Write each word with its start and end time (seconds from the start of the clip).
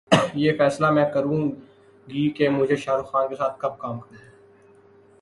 یہ 0.33 0.51
فیصلہ 0.57 0.89
میں 0.91 1.05
کروں 1.13 1.41
گی 2.07 2.29
کہ 2.29 2.49
مجھے 2.49 2.75
شاہ 2.75 2.97
رخ 2.97 3.11
کے 3.29 3.35
ساتھ 3.35 3.59
کب 3.59 3.77
کام 3.77 3.99
کرنا 3.99 4.19
ہے 4.19 4.29